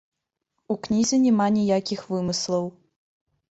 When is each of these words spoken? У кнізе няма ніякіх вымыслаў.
У 0.73 0.77
кнізе 0.87 1.19
няма 1.27 1.47
ніякіх 1.59 1.99
вымыслаў. 2.15 2.65